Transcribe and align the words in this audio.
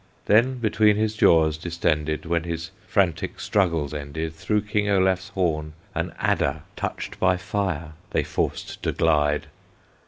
Then 0.25 0.57
between 0.57 0.95
his 0.95 1.15
jaws 1.15 1.59
distended, 1.59 2.25
When 2.25 2.41
his 2.43 2.71
frantic 2.87 3.39
struggles 3.39 3.93
ended, 3.93 4.33
Through 4.33 4.63
King 4.63 4.89
Olaf's 4.89 5.29
horn 5.29 5.73
an 5.93 6.11
adder, 6.17 6.63
Touched 6.75 7.19
by 7.19 7.37
fire, 7.37 7.91
they 8.09 8.23
forced 8.23 8.81
to 8.81 8.93
glide. 8.93 9.45